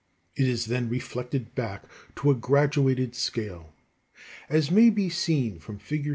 [0.35, 1.83] It is then reflected back
[2.15, 3.75] to a graduated scale
[4.15, 4.23] (f).
[4.49, 6.09] As may be seen from Fig.